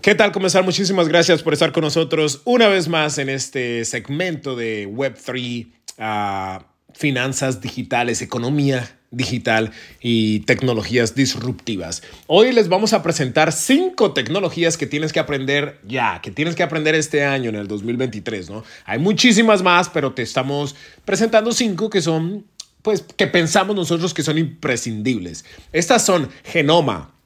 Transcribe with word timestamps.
¿Qué 0.00 0.14
tal? 0.14 0.30
¿Cómo 0.30 0.46
están? 0.46 0.64
Muchísimas 0.64 1.08
gracias 1.08 1.42
por 1.42 1.52
estar 1.52 1.72
con 1.72 1.82
nosotros 1.82 2.40
una 2.44 2.68
vez 2.68 2.86
más 2.86 3.18
en 3.18 3.28
este 3.28 3.84
segmento 3.84 4.54
de 4.54 4.88
Web3, 4.88 5.72
ah, 5.98 6.64
finanzas 6.94 7.60
digitales, 7.60 8.22
economía 8.22 8.96
digital 9.10 9.72
y 10.00 10.40
tecnologías 10.40 11.16
disruptivas. 11.16 12.04
Hoy 12.28 12.52
les 12.52 12.68
vamos 12.68 12.92
a 12.92 13.02
presentar 13.02 13.50
cinco 13.50 14.12
tecnologías 14.12 14.76
que 14.76 14.86
tienes 14.86 15.12
que 15.12 15.18
aprender 15.18 15.80
ya, 15.84 16.20
que 16.22 16.30
tienes 16.30 16.54
que 16.54 16.62
aprender 16.62 16.94
este 16.94 17.24
año 17.24 17.48
en 17.48 17.56
el 17.56 17.66
2023, 17.66 18.50
¿no? 18.50 18.62
Hay 18.84 19.00
muchísimas 19.00 19.62
más, 19.64 19.88
pero 19.88 20.12
te 20.12 20.22
estamos 20.22 20.76
presentando 21.04 21.50
cinco 21.50 21.90
que 21.90 22.02
son, 22.02 22.46
pues, 22.82 23.04
que 23.16 23.26
pensamos 23.26 23.74
nosotros 23.74 24.14
que 24.14 24.22
son 24.22 24.38
imprescindibles. 24.38 25.44
Estas 25.72 26.06
son 26.06 26.28
Genoma, 26.44 27.17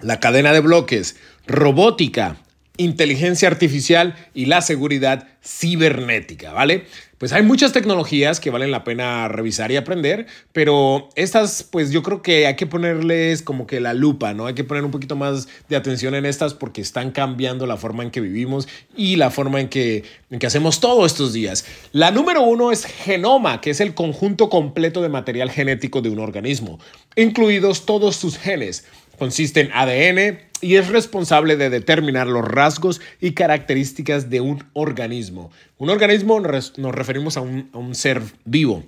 la 0.00 0.20
cadena 0.20 0.52
de 0.52 0.60
bloques, 0.60 1.16
robótica, 1.46 2.36
inteligencia 2.78 3.48
artificial 3.48 4.14
y 4.34 4.46
la 4.46 4.62
seguridad 4.62 5.26
cibernética, 5.44 6.52
¿vale? 6.52 6.86
Pues 7.18 7.32
hay 7.32 7.42
muchas 7.42 7.72
tecnologías 7.72 8.38
que 8.38 8.50
valen 8.50 8.70
la 8.70 8.84
pena 8.84 9.26
revisar 9.26 9.72
y 9.72 9.76
aprender, 9.76 10.26
pero 10.52 11.08
estas, 11.16 11.64
pues 11.64 11.90
yo 11.90 12.04
creo 12.04 12.22
que 12.22 12.46
hay 12.46 12.54
que 12.54 12.68
ponerles 12.68 13.42
como 13.42 13.66
que 13.66 13.80
la 13.80 13.92
lupa, 13.92 14.34
¿no? 14.34 14.46
Hay 14.46 14.54
que 14.54 14.62
poner 14.62 14.84
un 14.84 14.92
poquito 14.92 15.16
más 15.16 15.48
de 15.68 15.74
atención 15.74 16.14
en 16.14 16.24
estas 16.24 16.54
porque 16.54 16.80
están 16.80 17.10
cambiando 17.10 17.66
la 17.66 17.76
forma 17.76 18.04
en 18.04 18.12
que 18.12 18.20
vivimos 18.20 18.68
y 18.96 19.16
la 19.16 19.30
forma 19.30 19.60
en 19.60 19.68
que, 19.68 20.04
en 20.30 20.38
que 20.38 20.46
hacemos 20.46 20.78
todo 20.78 21.04
estos 21.04 21.32
días. 21.32 21.64
La 21.90 22.12
número 22.12 22.42
uno 22.42 22.70
es 22.70 22.84
genoma, 22.84 23.60
que 23.60 23.70
es 23.70 23.80
el 23.80 23.94
conjunto 23.94 24.48
completo 24.48 25.02
de 25.02 25.08
material 25.08 25.50
genético 25.50 26.00
de 26.00 26.10
un 26.10 26.20
organismo, 26.20 26.78
incluidos 27.16 27.84
todos 27.84 28.14
sus 28.14 28.38
genes. 28.38 28.84
Consiste 29.18 29.60
en 29.60 29.70
ADN, 29.72 30.38
y 30.60 30.76
es 30.76 30.88
responsable 30.88 31.56
de 31.56 31.70
determinar 31.70 32.26
los 32.26 32.44
rasgos 32.44 33.00
y 33.20 33.32
características 33.32 34.30
de 34.30 34.40
un 34.40 34.64
organismo. 34.72 35.50
Un 35.76 35.90
organismo 35.90 36.40
nos 36.40 36.94
referimos 36.94 37.36
a 37.36 37.40
un, 37.40 37.94
ser 37.94 38.22
vivo, 38.44 38.84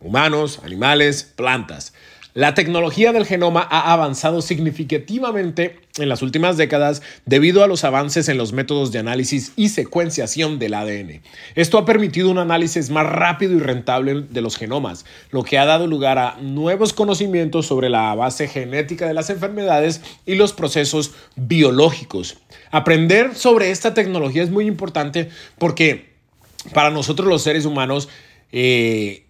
humanos, 0.00 0.60
animales, 0.64 1.24
plantas. 1.24 1.92
La 2.32 2.54
tecnología 2.54 3.12
del 3.12 3.26
genoma 3.26 3.66
ha 3.68 3.92
avanzado 3.92 4.40
significativamente 4.40 5.80
en 5.98 6.08
las 6.08 6.22
últimas 6.22 6.56
décadas 6.56 7.02
debido 7.26 7.64
a 7.64 7.66
los 7.66 7.82
avances 7.82 8.28
en 8.28 8.38
los 8.38 8.52
métodos 8.52 8.92
de 8.92 9.00
análisis 9.00 9.52
y 9.56 9.70
secuenciación 9.70 10.60
del 10.60 10.74
ADN. 10.74 11.22
Esto 11.56 11.78
ha 11.78 11.84
permitido 11.84 12.30
un 12.30 12.38
análisis 12.38 12.90
más 12.90 13.06
rápido 13.06 13.54
y 13.54 13.58
rentable 13.58 14.22
de 14.22 14.40
los 14.40 14.56
genomas, 14.56 15.04
lo 15.32 15.42
que 15.42 15.58
ha 15.58 15.64
dado 15.64 15.88
lugar 15.88 16.18
a 16.18 16.36
nuevos 16.40 16.92
conocimientos 16.92 17.66
sobre 17.66 17.90
la 17.90 18.14
base 18.14 18.46
genética 18.46 19.08
de 19.08 19.14
las 19.14 19.28
enfermedades 19.28 20.00
y 20.24 20.36
los 20.36 20.52
procesos 20.52 21.12
biológicos. 21.34 22.38
Aprender 22.70 23.34
sobre 23.34 23.72
esta 23.72 23.92
tecnología 23.92 24.44
es 24.44 24.50
muy 24.50 24.66
importante 24.66 25.30
porque 25.58 26.10
para 26.72 26.90
nosotros 26.90 27.26
los 27.26 27.42
seres 27.42 27.64
humanos, 27.64 28.08
eh, 28.52 29.24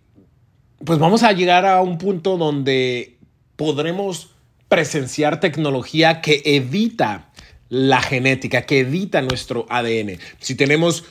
pues 0.84 0.98
vamos 0.98 1.22
a 1.22 1.32
llegar 1.32 1.66
a 1.66 1.80
un 1.82 1.98
punto 1.98 2.36
donde 2.36 3.18
podremos 3.56 4.34
presenciar 4.68 5.40
tecnología 5.40 6.20
que 6.20 6.42
edita 6.44 7.30
la 7.68 8.00
genética, 8.00 8.62
que 8.62 8.80
edita 8.80 9.20
nuestro 9.22 9.66
ADN. 9.68 10.18
Si 10.38 10.54
tenemos 10.54 11.04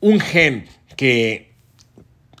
un 0.00 0.20
gen 0.20 0.66
que 0.96 1.52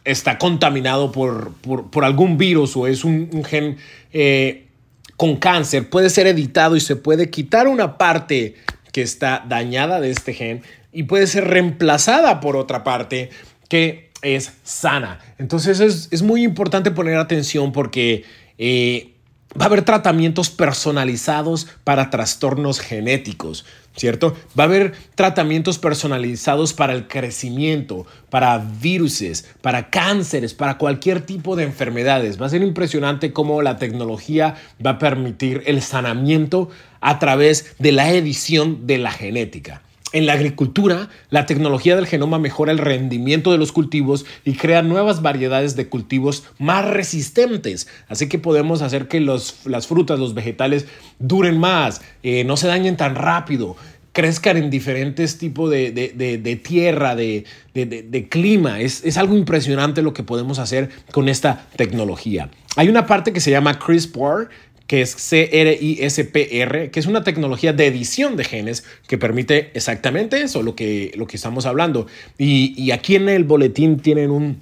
está 0.04 0.38
contaminado 0.38 1.12
por, 1.12 1.54
algún 2.02 2.38
virus 2.38 2.76
o 2.76 2.86
es 2.86 3.04
un, 3.04 3.44
gen 3.44 3.76
eh, 4.12 4.68
con 5.16 5.36
cáncer, 5.36 5.90
puede 5.90 6.10
ser 6.10 6.26
editado 6.26 6.76
y 6.76 6.80
se 6.80 6.96
puede 6.96 7.30
quitar 7.30 7.68
una 7.68 7.98
parte 7.98 8.54
que 8.92 9.02
está 9.02 9.44
dañada 9.46 10.00
de 10.00 10.10
este 10.10 10.32
gen 10.32 10.62
y 10.92 11.02
puede 11.04 11.26
ser 11.26 11.44
reemplazada 11.44 12.40
por 12.40 12.56
otra 12.56 12.84
parte 12.84 13.30
que 13.68 14.07
es 14.22 14.52
sana. 14.64 15.20
Entonces 15.38 15.80
es, 15.80 16.22
muy 16.22 16.44
importante 16.44 16.90
poner 16.90 17.16
atención 17.16 17.72
porque 17.72 18.24
eh, 18.58 19.14
va 19.58 19.64
a 19.64 19.68
haber 19.68 19.82
tratamientos 19.82 20.50
personalizados 20.50 21.66
para 21.84 22.10
trastornos 22.10 22.80
genéticos, 22.80 23.64
¿cierto? 23.96 24.36
Va 24.58 24.64
a 24.64 24.66
haber 24.66 24.92
tratamientos 25.14 25.78
personalizados 25.78 26.72
para 26.72 26.92
el 26.92 27.08
crecimiento, 27.08 28.06
para 28.30 28.58
viruses, 28.58 29.46
para 29.62 29.90
cánceres, 29.90 30.54
para 30.54 30.78
cualquier 30.78 31.22
tipo 31.22 31.56
de 31.56 31.64
enfermedades. 31.64 32.40
Va 32.40 32.46
a 32.46 32.50
ser 32.50 32.62
impresionante 32.62 33.32
cómo 33.32 33.62
la 33.62 33.76
tecnología 33.76 34.56
va 34.84 34.92
a 34.92 34.98
permitir 34.98 35.62
el 35.66 35.82
sanamiento 35.82 36.70
a 37.00 37.18
través 37.18 37.74
de 37.78 37.92
la 37.92 38.12
edición 38.12 38.86
de 38.86 38.98
la 38.98 39.12
genética. 39.12 39.82
En 40.12 40.24
la 40.24 40.32
agricultura, 40.32 41.10
la 41.28 41.44
tecnología 41.44 41.94
del 41.94 42.06
genoma 42.06 42.38
mejora 42.38 42.72
el 42.72 42.78
rendimiento 42.78 43.52
de 43.52 43.58
los 43.58 43.72
cultivos 43.72 44.24
y 44.44 44.54
crea 44.54 44.80
nuevas 44.80 45.20
variedades 45.20 45.76
de 45.76 45.88
cultivos 45.88 46.44
más 46.58 46.86
resistentes. 46.86 47.88
Así 48.08 48.28
que 48.28 48.38
podemos 48.38 48.80
hacer 48.80 49.06
que 49.08 49.20
las 49.20 49.86
frutas, 49.86 50.18
los 50.18 50.32
vegetales 50.32 50.86
duren 51.18 51.58
más, 51.58 52.00
eh, 52.22 52.44
no 52.44 52.56
se 52.56 52.68
dañen 52.68 52.96
tan 52.96 53.16
rápido, 53.16 53.76
crezcan 54.12 54.56
en 54.56 54.70
diferentes 54.70 55.38
tipos 55.38 55.70
de, 55.70 56.60
tierra, 56.64 57.14
de, 57.14 58.26
clima. 58.30 58.80
Es, 58.80 59.04
es 59.04 59.16
algo 59.18 59.36
impresionante 59.36 60.02
lo 60.02 60.14
que 60.14 60.22
podemos 60.22 60.58
hacer 60.58 60.88
con 61.12 61.28
esta 61.28 61.66
tecnología. 61.76 62.50
Hay 62.76 62.88
una 62.88 63.06
parte 63.06 63.32
que 63.32 63.40
se 63.40 63.50
llama 63.50 63.78
CRISPR, 63.78 64.48
que 64.88 65.02
es 65.02 65.14
CRISPR, 65.14 66.90
que 66.90 66.98
es 66.98 67.06
una 67.06 67.22
tecnología 67.22 67.72
de 67.74 67.86
edición 67.86 68.36
de 68.36 68.44
genes 68.44 68.84
que 69.06 69.18
permite 69.18 69.70
exactamente 69.74 70.40
eso, 70.40 70.62
lo 70.62 70.74
que, 70.74 71.12
lo 71.14 71.26
que 71.26 71.36
estamos 71.36 71.66
hablando. 71.66 72.06
Y, 72.38 72.90
aquí 72.90 73.14
en 73.14 73.28
el 73.28 73.44
boletín 73.44 74.00
tienen 74.00 74.30
un 74.30 74.60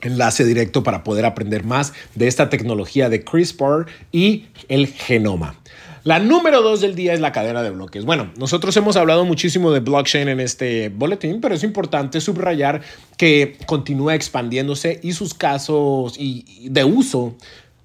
enlace 0.00 0.44
directo 0.44 0.82
para 0.82 1.04
poder 1.04 1.26
aprender 1.26 1.62
más 1.62 1.92
de 2.14 2.26
esta 2.26 2.48
tecnología 2.48 3.10
de 3.10 3.22
CRISPR 3.22 3.86
y 4.12 4.46
el 4.68 4.88
genoma. 4.88 5.60
La 6.04 6.20
número 6.20 6.62
dos 6.62 6.80
del 6.80 6.94
día 6.94 7.12
es 7.12 7.20
la 7.20 7.32
cadena 7.32 7.62
de 7.62 7.70
bloques. 7.70 8.04
Bueno, 8.04 8.30
nosotros 8.38 8.74
hemos 8.76 8.96
hablado 8.96 9.24
muchísimo 9.24 9.72
de 9.72 9.80
blockchain 9.80 10.28
en 10.28 10.40
este 10.40 10.88
boletín, 10.88 11.40
pero 11.40 11.54
es 11.54 11.64
importante 11.64 12.20
subrayar 12.20 12.80
que 13.18 13.58
continúa 13.66 14.14
expandiéndose 14.14 15.00
y 15.02 15.12
sus 15.12 15.34
casos 15.34 16.14
y 16.16 16.68
de 16.70 16.84
uso 16.84 17.34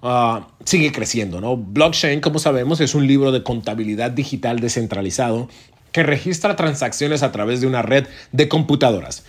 Ah, 0.01 0.47
sigue 0.66 0.91
creciendo. 0.91 1.41
¿no? 1.41 1.57
Blockchain, 1.57 2.22
como 2.22 2.39
sabemos, 2.39 2.81
es 2.81 2.95
un 2.95 3.07
libro 3.07 3.31
de 3.31 3.44
contabilidad 3.44 4.12
digital 4.12 4.59
descentralizado 4.59 5.50
que 5.91 6.03
registra 6.03 6.56
transacciones 6.56 7.23
a 7.23 7.31
través 7.31 7.62
de 7.62 7.67
una 7.67 7.81
red 7.81 8.07
de 8.31 8.47
computadoras. 8.47 9.25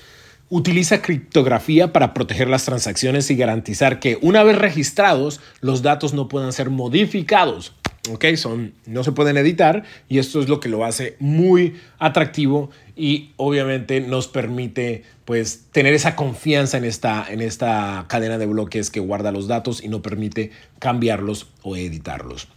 Utiliza 0.49 1.03
criptografía 1.03 1.93
para 1.93 2.15
proteger 2.15 2.49
las 2.49 2.65
transacciones 2.65 3.31
y 3.31 3.37
garantizar 3.37 4.01
que 4.01 4.19
una 4.21 4.43
vez 4.43 4.59
registrados, 4.59 5.41
los 5.61 5.83
datos 5.83 6.13
no 6.15 6.29
puedan 6.29 6.53
ser 6.53 6.71
modificados 6.71 7.73
¿ok? 8.11 8.25
Son, 8.37 8.75
no 8.87 9.05
se 9.05 9.13
pueden 9.13 9.37
editar 9.37 9.85
y 10.09 10.19
esto 10.19 10.41
es 10.41 10.49
lo 10.49 10.61
que 10.61 10.69
lo 10.69 10.85
hace 10.85 11.17
muy 11.21 11.77
atractivo 11.99 12.71
y 12.97 13.31
obviamente 13.37 14.01
nos 14.01 14.29
permite 14.29 15.05
pues 15.25 15.67
tener 15.71 15.95
esa 15.95 16.17
confianza 16.17 16.79
en 16.79 16.85
esta, 16.85 17.27
en 17.29 17.41
esta 17.41 18.07
cadena 18.09 18.39
de 18.39 18.47
bloques 18.47 18.91
que 18.91 19.01
guarda 19.01 19.31
los 19.31 19.47
datos 19.47 19.83
y 19.83 19.89
no 19.89 20.03
permite 20.03 20.51
cambiarlos 20.79 21.49
o 21.63 21.77
editarlos. 21.77 22.49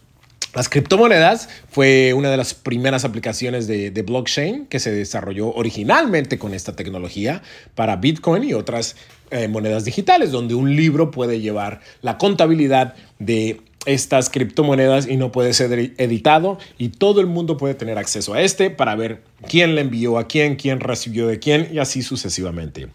Las 0.56 0.70
criptomonedas 0.70 1.50
fue 1.70 2.14
una 2.14 2.32
de 2.32 2.38
las 2.38 2.54
primeras 2.54 3.04
aplicaciones 3.04 3.68
de, 3.68 3.92
blockchain 3.92 4.68
que 4.68 4.80
se 4.80 4.90
desarrolló 4.90 5.54
originalmente 5.54 6.40
con 6.40 6.54
esta 6.54 6.78
tecnología 6.78 7.42
para 7.76 7.98
Bitcoin 7.98 8.46
y 8.46 8.54
otras 8.54 8.96
eh, 9.32 9.50
monedas 9.50 9.84
digitales, 9.84 10.32
donde 10.32 10.56
un 10.56 10.74
libro 10.74 11.12
puede 11.12 11.42
llevar 11.42 11.82
la 12.02 12.18
contabilidad 12.18 12.96
de 13.20 13.60
estas 13.86 14.30
criptomonedas 14.30 15.08
y 15.08 15.18
no 15.18 15.32
puede 15.32 15.54
ser 15.54 15.94
editado 15.98 16.58
y 16.78 16.90
todo 16.90 17.22
el 17.22 17.28
mundo 17.28 17.58
puede 17.58 17.76
tener 17.76 17.98
acceso 17.98 18.34
a 18.34 18.42
este 18.42 18.70
para 18.70 18.96
ver 18.96 19.22
quién 19.48 19.76
le 19.76 19.82
envió 19.82 20.18
a 20.18 20.28
quién, 20.28 20.56
quién 20.56 20.80
recibió 20.80 21.28
de 21.28 21.40
quién 21.40 21.70
y 21.72 21.80
así 21.80 22.02
sucesivamente. 22.02 22.88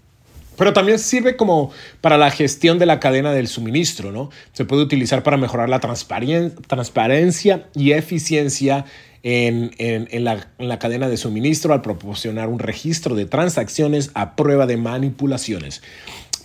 Pero 0.61 0.75
también 0.75 0.99
sirve 0.99 1.37
como 1.37 1.71
para 2.03 2.19
la 2.19 2.31
gestión 2.31 2.79
de 2.79 2.85
la 2.85 3.01
cadena 3.01 3.33
del 3.33 3.49
suministro, 3.49 4.13
¿no? 4.13 4.29
Se 4.53 4.67
puede 4.67 4.83
utilizar 4.83 5.23
para 5.23 5.39
mejorar 5.39 5.71
la 5.71 5.81
transparencia 5.81 7.67
y 7.75 7.93
eficiencia 7.93 8.85
en, 9.23 9.71
la, 10.25 10.49
en, 10.59 10.69
la, 10.69 10.79
cadena 10.79 11.09
de 11.09 11.17
suministro 11.17 11.73
al 11.73 11.83
proporcionar 11.83 12.49
un 12.49 12.59
registro 12.59 13.15
de 13.15 13.27
transacciones 13.27 14.11
a 14.15 14.37
prueba 14.37 14.67
de 14.67 14.77
manipulaciones. 14.77 15.83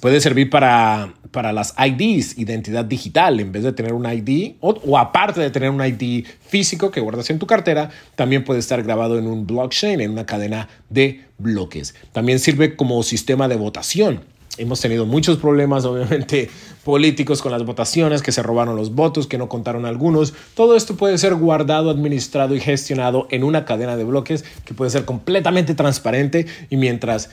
Puede 0.05 0.21
servir 0.21 0.51
para, 0.51 1.15
para 1.31 1.51
las 1.51 1.73
IDs, 1.79 2.37
identidad 2.37 2.85
digital, 2.85 3.39
en 3.39 3.51
vez 3.51 3.63
de 3.63 3.73
tener 3.73 3.91
un 3.93 4.05
ID 4.05 4.51
o, 4.59 4.99
aparte 4.99 5.41
de 5.41 5.49
tener 5.49 5.71
un 5.71 5.83
ID 5.83 6.27
físico 6.47 6.91
que 6.91 7.01
guardas 7.01 7.31
en 7.31 7.39
tu 7.39 7.47
cartera, 7.47 7.89
también 8.13 8.43
puede 8.43 8.59
estar 8.59 8.83
grabado 8.83 9.17
en 9.17 9.25
un 9.25 9.47
blockchain, 9.47 9.99
en 10.01 10.11
una 10.11 10.27
cadena 10.27 10.69
de 10.91 11.21
bloques. 11.39 11.95
También 12.11 12.37
sirve 12.37 12.75
como 12.75 13.01
sistema 13.01 13.47
de 13.47 13.55
votación. 13.55 14.19
Hemos 14.59 14.79
tenido 14.79 15.07
muchos 15.07 15.37
problemas, 15.37 15.85
obviamente, 15.85 16.51
políticos 16.83 17.41
con 17.41 17.51
las 17.51 17.65
votaciones, 17.65 18.21
que 18.21 18.31
se 18.31 18.43
robaron 18.43 18.75
los 18.75 18.93
votos, 18.93 19.25
que 19.25 19.39
no 19.39 19.49
contaron 19.49 19.87
algunos. 19.87 20.35
Todo 20.53 20.75
esto 20.75 20.95
puede 20.95 21.17
ser 21.17 21.33
guardado, 21.33 21.89
administrado 21.89 22.53
y 22.53 22.59
gestionado 22.59 23.27
en 23.31 23.43
una 23.43 23.65
cadena 23.65 23.97
de 23.97 24.03
bloques 24.03 24.45
que 24.65 24.75
puede 24.75 24.91
ser 24.91 25.03
completamente 25.03 25.73
transparente 25.73 26.45
y 26.69 26.77
mientras 26.77 27.31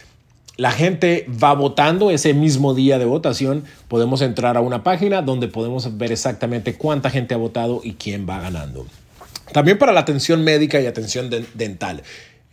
la 0.57 0.71
gente 0.71 1.27
va 1.43 1.55
votando 1.55 2.11
ese 2.11 2.35
mismo 2.35 2.75
día 2.75 2.99
de 2.99 3.05
votación, 3.05 3.65
podemos 3.89 4.21
entrar 4.21 4.57
a 4.57 4.61
una 4.61 4.83
página 4.83 5.23
donde 5.23 5.49
podemos 5.49 5.97
ver 5.97 6.13
exactamente 6.13 6.75
cuánta 6.75 7.11
gente 7.11 7.35
ha 7.35 7.39
votado 7.39 7.81
y 7.83 7.95
quién 7.95 8.29
va 8.29 8.41
ganando. 8.41 8.87
También 9.53 9.79
para 9.79 9.93
la 9.93 10.01
atención 10.01 10.45
médica 10.45 10.81
y 10.81 10.87
atención 10.87 11.31
dental. 11.55 12.03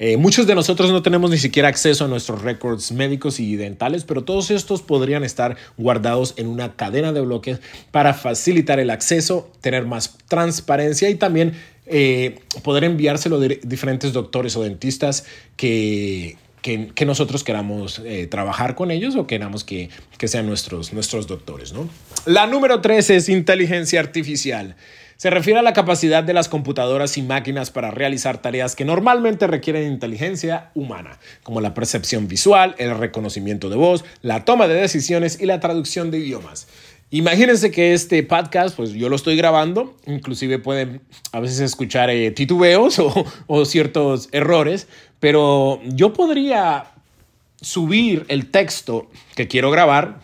Eh, 0.01 0.15
muchos 0.15 0.47
de 0.47 0.55
nosotros 0.55 0.91
no 0.91 1.01
tenemos 1.01 1.29
ni 1.29 1.37
siquiera 1.37 1.67
acceso 1.67 2.05
a 2.05 2.07
nuestros 2.07 2.41
récords 2.41 2.93
médicos 2.93 3.41
y 3.41 3.57
dentales, 3.57 4.05
pero 4.05 4.23
todos 4.23 4.49
estos 4.49 4.81
podrían 4.81 5.25
estar 5.25 5.57
guardados 5.77 6.35
en 6.37 6.47
una 6.47 6.77
cadena 6.77 7.11
de 7.11 7.19
bloques 7.19 7.59
para 7.91 8.13
facilitar 8.13 8.79
el 8.79 8.91
acceso, 8.91 9.51
tener 9.59 9.85
más 9.85 10.17
transparencia 10.29 11.09
y 11.09 11.15
también 11.15 11.53
eh, 11.85 12.39
poder 12.63 12.85
enviárselo 12.85 13.39
de 13.41 13.59
diferentes 13.63 14.13
doctores 14.13 14.55
o 14.55 14.63
dentistas 14.63 15.25
que, 15.57 16.37
que, 16.61 17.05
nosotros 17.05 17.43
queramos 17.43 17.99
eh, 18.05 18.27
trabajar 18.27 18.75
con 18.75 18.91
ellos 18.91 19.15
o 19.15 19.27
queramos 19.27 19.63
que, 19.63 19.89
que 20.17 20.27
sean 20.27 20.45
nuestros, 20.45 20.93
nuestros 20.93 21.27
doctores. 21.27 21.73
¿no? 21.73 21.89
La 22.25 22.47
número 22.47 22.81
tres 22.81 23.09
es 23.09 23.29
inteligencia 23.29 23.99
artificial. 23.99 24.75
Se 25.19 25.29
refiere 25.29 25.59
a 25.59 25.63
la 25.63 25.73
capacidad 25.73 26.23
de 26.23 26.31
las 26.31 26.47
computadoras 26.47 27.17
y 27.17 27.21
máquinas 27.21 27.71
para 27.71 27.91
realizar 27.91 28.41
tareas 28.41 28.77
que 28.77 28.85
normalmente 28.85 29.47
requieren 29.47 29.91
inteligencia 29.91 30.71
humana, 30.75 31.19
como 31.43 31.59
la 31.59 31.73
percepción 31.73 32.29
visual, 32.29 32.73
el 32.77 32.97
reconocimiento 32.97 33.69
de 33.69 33.75
voz, 33.75 34.05
la 34.21 34.45
toma 34.45 34.69
de 34.69 34.75
decisiones 34.75 35.41
y 35.41 35.45
la 35.45 35.59
traducción 35.59 36.09
de 36.09 36.19
idiomas. 36.19 36.69
Imagínense 37.11 37.71
que 37.71 37.93
este 37.93 38.21
podcast, 38.21 38.75
pues 38.75 38.91
yo 38.91 39.09
lo 39.09 39.15
estoy 39.15 39.35
grabando, 39.35 39.97
inclusive 40.05 40.59
pueden 40.59 41.01
a 41.31 41.39
veces 41.39 41.59
escuchar 41.59 42.11
eh, 42.11 42.29
titubeos 42.31 42.99
o, 42.99 43.25
o 43.47 43.65
ciertos 43.65 44.29
errores, 44.31 44.87
pero 45.19 45.81
yo 45.85 46.13
podría 46.13 46.91
subir 47.61 48.25
el 48.29 48.51
texto 48.51 49.09
que 49.35 49.47
quiero 49.47 49.71
grabar 49.71 50.19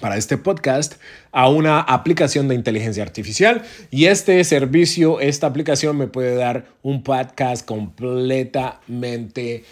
para 0.00 0.16
este 0.16 0.38
podcast 0.38 0.94
a 1.32 1.48
una 1.48 1.80
aplicación 1.80 2.48
de 2.48 2.54
inteligencia 2.54 3.02
artificial. 3.02 3.62
Y 3.90 4.06
este 4.06 4.42
servicio, 4.44 5.20
esta 5.20 5.46
aplicación 5.46 5.96
me 5.96 6.06
puede 6.06 6.36
dar 6.36 6.66
un 6.82 7.02
podcast 7.02 7.66
completamente 7.66 9.64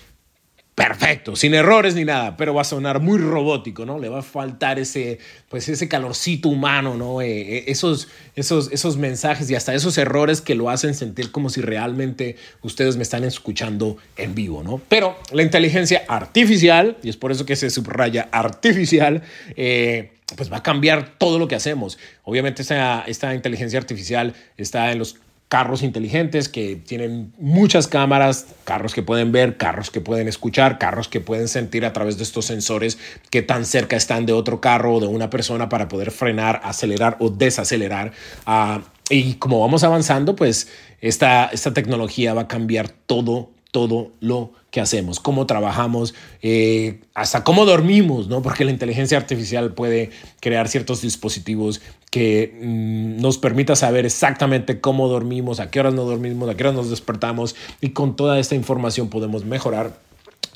perfecto, 0.77 1.37
sin 1.37 1.55
errores 1.55 1.95
ni 1.95 2.05
nada, 2.05 2.37
pero 2.37 2.53
va 2.53 2.61
a 2.61 2.65
sonar 2.65 3.01
muy 3.01 3.19
robótico, 3.19 3.87
¿no? 3.87 3.99
Le 3.99 4.11
va 4.11 4.19
a 4.19 4.23
faltar 4.23 4.79
ese, 4.79 5.19
pues 5.49 5.67
ese 5.71 5.89
calorcito 5.89 6.51
humano, 6.51 6.99
¿no? 6.99 7.23
Eh, 7.23 7.57
eh, 7.57 7.65
esos, 7.69 8.09
esos, 8.35 8.71
esos 8.71 8.99
mensajes 8.99 9.51
y 9.51 9.55
hasta 9.55 9.75
esos 9.75 9.97
errores 9.97 10.43
que 10.43 10.55
lo 10.55 10.69
hacen 10.69 10.95
sentir 10.95 11.33
como 11.33 11.49
si 11.49 11.63
realmente 11.63 12.37
ustedes 12.61 12.99
me 12.99 13.05
están 13.05 13.25
escuchando 13.25 13.97
en 14.19 14.35
vivo, 14.35 14.63
¿no? 14.63 14.79
Pero 14.91 15.19
la 15.33 15.43
inteligencia 15.43 16.05
artificial, 16.09 16.99
y 17.03 17.09
es 17.09 17.17
por 17.17 17.33
eso 17.33 17.47
que 17.47 17.57
se 17.57 17.71
subraya 17.71 18.29
artificial, 18.31 19.23
eh, 19.57 20.13
pues 20.37 20.53
va 20.53 20.59
a 20.59 20.63
cambiar 20.63 21.17
todo 21.17 21.39
lo 21.39 21.49
que 21.49 21.55
hacemos. 21.55 21.99
Obviamente 22.23 22.61
esta, 22.61 23.03
esta 23.07 23.35
inteligencia 23.35 23.79
artificial 23.79 24.35
está 24.59 24.93
en 24.93 24.99
los 24.99 25.17
carros 25.49 25.83
inteligentes 25.83 26.49
que 26.49 26.77
tienen 26.77 27.33
muchas 27.39 27.87
cámaras, 27.87 28.47
carros 28.65 28.95
que 28.95 29.03
pueden 29.03 29.31
ver, 29.31 29.57
carros 29.57 29.91
que 29.91 30.01
pueden 30.01 30.27
escuchar, 30.27 30.79
carros 30.79 31.09
que 31.09 31.21
pueden 31.21 31.49
sentir 31.49 31.85
a 31.85 31.93
través 31.93 32.17
de 32.17 32.25
estos 32.25 32.47
sensores 32.47 32.99
que 33.31 33.43
tan 33.43 33.65
cerca 33.65 33.97
están 33.97 34.27
de 34.27 34.33
otro 34.33 34.61
carro 34.61 34.95
o 34.95 35.01
de 35.01 35.07
una 35.07 35.31
persona 35.31 35.69
para 35.69 35.89
poder 35.89 36.11
frenar, 36.11 36.61
acelerar 36.65 37.17
o 37.21 37.31
desacelerar. 37.31 38.13
Ah, 38.45 38.83
y 39.09 39.35
como 39.35 39.61
vamos 39.61 39.85
avanzando, 39.85 40.35
pues 40.35 40.69
esta, 41.01 41.47
esta 41.47 41.73
tecnología 41.73 42.35
va 42.35 42.43
a 42.43 42.49
cambiar 42.49 42.89
todo 42.89 43.51
todo 43.77 44.13
lo 44.21 44.53
que 44.71 44.81
hacemos, 44.81 45.21
cómo 45.21 45.47
trabajamos, 45.47 46.15
eh, 46.41 47.01
hasta 47.13 47.45
cómo 47.45 47.67
dormimos, 47.67 48.27
¿no? 48.27 48.41
Porque 48.41 48.65
la 48.65 48.71
inteligencia 48.71 49.19
artificial 49.19 49.75
puede 49.75 50.09
crear 50.41 50.69
ciertos 50.69 51.03
dispositivos 51.03 51.83
que 52.17 52.59
mm, 52.63 53.21
nos 53.21 53.37
permita 53.37 53.77
saber 53.77 54.07
exactamente 54.07 54.81
cómo 54.81 55.07
dormimos, 55.07 55.61
a 55.61 55.71
qué 55.71 55.81
horas 55.81 55.93
no 55.93 56.05
dormimos, 56.05 56.49
a 56.49 56.55
qué 56.55 56.63
horas 56.63 56.75
nos 56.75 56.89
despertamos 56.89 57.55
y 57.83 57.91
con 57.91 58.17
toda 58.17 58.39
esta 58.39 58.55
información 58.55 59.11
podemos 59.11 59.45
mejorar 59.45 60.06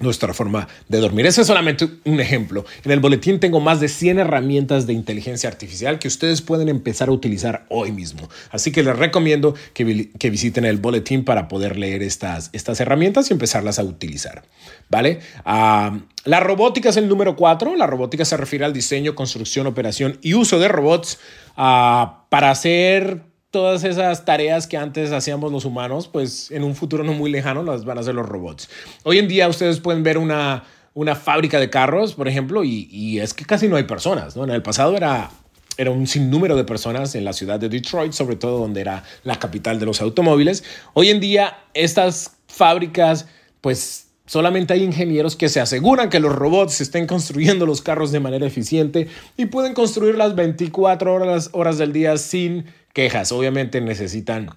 nuestra 0.00 0.35
forma 0.35 0.69
de 0.88 0.99
dormir. 0.99 1.26
Ese 1.26 1.43
es 1.43 1.47
solamente 1.47 1.88
un 2.05 2.20
ejemplo. 2.20 2.64
En 2.85 2.91
el 2.91 3.00
boletín 3.00 3.41
tengo 3.41 3.61
más 3.61 3.81
de 3.81 3.88
100 3.88 4.19
herramientas 4.19 4.87
de 4.87 4.93
inteligencia 4.93 5.49
artificial 5.49 5.99
que 5.99 6.08
ustedes 6.08 6.43
pueden 6.43 6.69
empezar 6.69 7.08
a 7.08 7.12
utilizar 7.12 7.67
hoy 7.69 7.93
mismo. 7.93 8.29
Así 8.50 8.73
que 8.73 8.82
les 8.82 8.97
recomiendo 8.97 9.55
que, 9.75 10.11
que 10.19 10.31
visiten 10.31 10.64
el 10.64 10.79
boletín 10.79 11.25
para 11.25 11.49
poder 11.49 11.79
leer 11.79 12.02
estas, 12.02 12.50
estas 12.52 12.81
herramientas 12.81 13.31
y 13.31 13.32
empezarlas 13.32 13.79
a 13.79 13.85
utilizar. 13.85 14.43
¿Vale? 14.88 15.20
Ah, 15.44 16.00
la 16.25 16.41
robótica 16.41 16.91
es 16.91 16.97
el 16.97 17.08
número 17.08 17.37
4. 17.37 17.76
La 17.76 17.87
robótica 17.87 18.25
se 18.25 18.37
refiere 18.37 18.64
al 18.64 18.73
diseño, 18.73 19.14
construcción, 19.14 19.67
operación 19.67 20.19
y 20.23 20.35
uso 20.35 20.58
de 20.58 20.69
robots 20.69 21.19
ah, 21.56 22.25
para 22.29 22.50
hacer 22.50 23.30
todas 23.50 23.82
esas 23.85 24.25
tareas 24.25 24.67
que 24.67 24.76
antes 24.76 25.12
hacíamos 25.12 25.50
los 25.50 25.64
humanos, 25.64 26.08
pues 26.08 26.50
en 26.50 26.62
un 26.62 26.75
futuro 26.75 27.02
no 27.05 27.12
muy 27.12 27.31
lejano 27.31 27.62
las 27.62 27.85
van 27.85 27.99
a 27.99 28.00
hacer 28.02 28.14
los 28.14 28.26
robots. 28.26 28.69
Hoy 29.02 29.19
en 29.19 29.29
día 29.29 29.49
ustedes 29.49 29.81
pueden 29.81 30.02
ver 30.02 30.19
una, 30.19 30.64
una 30.94 31.17
fábrica 31.17 31.58
de 31.58 31.69
carros, 31.69 32.14
por 32.14 32.29
ejemplo, 32.29 32.62
y, 32.64 33.19
es 33.19 33.35
que 33.35 33.44
casi 33.44 33.69
no 33.69 33.76
hay 33.76 33.85
personas, 33.85 34.37
¿no? 34.37 34.44
En 34.44 34.50
el 34.50 34.62
pasado 34.62 34.97
era, 34.97 35.31
era 35.76 35.91
un 35.91 36.06
sinnúmero 36.06 36.56
de 36.56 36.64
personas 36.64 37.14
en 37.14 37.25
la 37.25 37.32
ciudad 37.32 37.58
de 37.58 37.69
Detroit, 37.69 38.12
sobre 38.12 38.37
todo 38.37 38.58
donde 38.58 38.81
era 38.81 39.02
la 39.25 39.38
capital 39.38 39.81
de 39.81 39.87
los 39.87 40.00
automóviles. 40.00 40.62
Hoy 40.94 41.11
en 41.11 41.19
día 41.20 41.58
estas 41.75 42.37
fábricas, 42.47 43.26
pues 43.61 44.06
Solamente 44.31 44.73
hay 44.73 44.85
ingenieros 44.85 45.35
que 45.35 45.49
se 45.49 45.58
aseguran 45.58 46.08
que 46.08 46.20
los 46.20 46.32
robots 46.32 46.81
estén 46.81 47.08
construyendo 47.08 47.67
los 47.67 47.82
carros 47.82 48.12
de 48.12 48.20
manera 48.20 48.47
eficiente 48.47 49.08
y 49.37 49.47
pueden 49.47 49.75
construir 49.75 50.14
las 50.14 50.37
24 50.37 51.12
horas, 51.12 51.50
horas 51.52 51.79
del 51.79 51.93
día 51.93 52.17
sin 52.17 52.67
quejas. 52.93 53.33
Obviamente 53.33 53.81
necesitan 53.81 54.51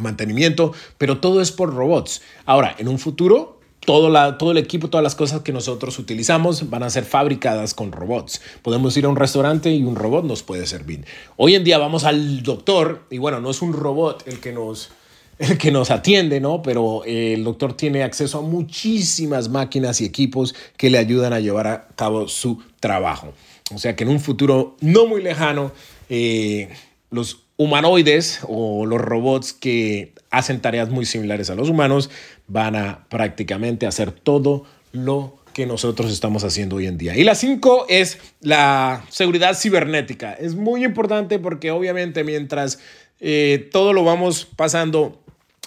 mantenimiento, 0.00 0.72
pero 0.98 1.18
todo 1.18 1.40
es 1.40 1.52
por 1.52 1.74
robots. 1.74 2.22
Ahora, 2.46 2.74
en 2.78 2.88
un 2.88 2.98
futuro, 2.98 3.60
todo, 3.84 4.52
el 4.52 4.58
equipo, 4.58 4.88
todas 4.88 5.02
las 5.02 5.14
cosas 5.14 5.42
que 5.42 5.52
nosotros 5.52 5.98
utilizamos 5.98 6.70
van 6.70 6.82
a 6.84 6.90
ser 6.90 7.04
fabricadas 7.04 7.74
con 7.74 7.90
robots. 7.90 8.40
Podemos 8.62 8.96
ir 8.96 9.04
a 9.06 9.08
un 9.08 9.16
restaurante 9.16 9.72
y 9.72 9.82
un 9.82 9.96
robot 9.96 10.24
nos 10.24 10.42
puede 10.42 10.66
servir. 10.66 11.04
Hoy 11.36 11.56
en 11.56 11.64
día 11.64 11.78
vamos 11.78 12.04
al 12.04 12.42
doctor 12.42 13.06
y 13.10 13.18
bueno, 13.18 13.40
no 13.40 13.50
es 13.50 13.60
un 13.60 13.72
robot 13.72 14.26
el 14.26 14.38
que 14.38 14.52
nos, 14.52 14.90
el 15.38 15.58
que 15.58 15.72
nos 15.72 15.90
atiende, 15.90 16.40
¿no? 16.40 16.62
Pero 16.62 17.02
eh, 17.04 17.34
el 17.34 17.44
doctor 17.44 17.76
tiene 17.76 18.04
acceso 18.04 18.38
a 18.38 18.42
muchísimas 18.42 19.48
máquinas 19.48 20.00
y 20.00 20.04
equipos 20.04 20.54
que 20.76 20.88
le 20.88 20.98
ayudan 20.98 21.32
a 21.32 21.40
llevar 21.40 21.66
a 21.66 21.88
cabo 21.96 22.28
su 22.28 22.62
trabajo. 22.78 23.32
O 23.74 23.78
sea 23.78 23.96
que 23.96 24.04
en 24.04 24.10
un 24.10 24.20
futuro 24.20 24.76
no 24.80 25.06
muy 25.06 25.22
lejano, 25.22 25.72
eh, 26.08 26.68
los 27.10 27.41
humanoides 27.56 28.40
o 28.48 28.86
los 28.86 29.00
robots 29.00 29.52
que 29.52 30.12
hacen 30.30 30.60
tareas 30.60 30.90
muy 30.90 31.04
similares 31.04 31.50
a 31.50 31.54
los 31.54 31.68
humanos 31.68 32.10
van 32.48 32.76
a 32.76 33.06
prácticamente 33.08 33.86
hacer 33.86 34.10
todo 34.10 34.64
lo 34.92 35.38
que 35.52 35.66
nosotros 35.66 36.10
estamos 36.10 36.44
haciendo 36.44 36.76
hoy 36.76 36.86
en 36.86 36.98
día. 36.98 37.16
Y 37.16 37.24
la 37.24 37.34
cinco 37.34 37.84
es 37.88 38.18
la 38.40 39.04
seguridad 39.10 39.54
cibernética. 39.54 40.32
Es 40.32 40.54
muy 40.54 40.84
importante 40.84 41.38
porque 41.38 41.70
obviamente 41.70 42.24
mientras 42.24 42.78
eh, 43.20 43.68
todo 43.70 43.92
lo 43.92 44.02
vamos 44.04 44.46
pasando 44.56 45.22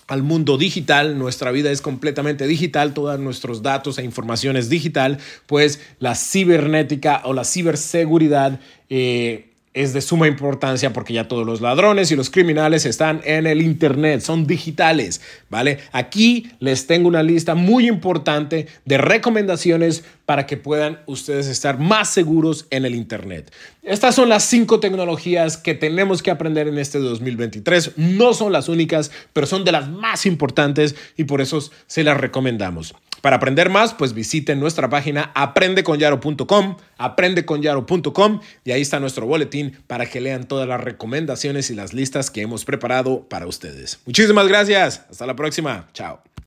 al 0.07 0.21
mundo 0.21 0.57
digital, 0.57 1.17
nuestra 1.17 1.51
vida 1.51 1.71
es 1.71 1.81
completamente 1.81 2.45
digital, 2.45 2.93
todos 2.93 3.19
nuestros 3.19 3.63
datos 3.63 3.97
e 3.97 4.03
información 4.03 4.55
es 4.55 4.69
digital, 4.69 5.17
pues 5.47 5.79
la 5.99 6.15
cibernética 6.15 7.21
o 7.25 7.33
la 7.33 7.43
ciberseguridad 7.43 8.59
eh, 8.89 9.54
es 9.75 9.93
de 9.93 10.01
suma 10.01 10.27
importancia 10.27 10.93
porque 10.93 11.13
ya 11.13 11.27
todos 11.27 11.45
los 11.45 11.61
ladrones 11.61 12.09
y 12.09 12.15
los 12.15 12.29
criminales 12.29 12.85
están 12.85 13.21
en 13.25 13.45
el 13.45 13.61
Internet, 13.61 14.21
son 14.21 14.47
digitales, 14.47 15.21
¿vale? 15.49 15.79
Aquí 15.91 16.49
les 16.59 16.87
tengo 16.87 17.07
una 17.09 17.21
lista 17.21 17.53
muy 17.53 17.87
importante 17.87 18.67
de 18.85 18.97
recomendaciones 18.97 20.03
para 20.25 20.47
que 20.47 20.57
puedan 20.57 21.01
ustedes 21.05 21.47
estar 21.47 21.77
más 21.77 22.09
seguros 22.09 22.65
en 22.71 22.85
el 22.85 22.95
Internet. 22.95 23.51
Estas 23.83 24.15
son 24.15 24.29
las 24.29 24.45
cinco 24.45 24.79
tecnologías 24.79 25.57
que 25.57 25.75
tenemos 25.75 26.23
que 26.23 26.31
aprender 26.31 26.67
en 26.67 26.79
este 26.79 26.97
2023. 26.97 27.91
No 27.97 28.33
son 28.33 28.51
las 28.51 28.69
únicas, 28.69 29.11
pero 29.33 29.45
son 29.45 29.65
de 29.65 29.73
las 29.73 29.89
más 29.89 30.25
importantes 30.25 30.95
y 31.17 31.25
por 31.25 31.41
eso 31.41 31.59
se 31.85 32.03
las 32.03 32.17
recomendamos. 32.17 32.95
Para 33.25 33.37
aprender 33.37 33.71
más, 33.71 33.95
pues 33.95 34.13
visiten 34.13 34.59
nuestra 34.59 34.87
página 34.87 35.31
aprendeconyaro.com, 35.33 36.77
aprendeconyaro.com 36.99 38.39
y 38.63 38.71
ahí 38.71 38.81
está 38.83 38.99
nuestro 38.99 39.25
boletín 39.25 39.79
para 39.87 40.05
que 40.05 40.21
lean 40.21 40.43
todas 40.43 40.67
las 40.67 40.79
recomendaciones 40.79 41.71
y 41.71 41.73
las 41.73 41.91
listas 41.95 42.29
que 42.29 42.41
hemos 42.41 42.65
preparado 42.65 43.27
para 43.27 43.47
ustedes. 43.47 43.99
Muchísimas 44.05 44.47
gracias. 44.47 45.07
Hasta 45.09 45.25
la 45.25 45.35
próxima. 45.35 45.87
Chao. 45.91 46.21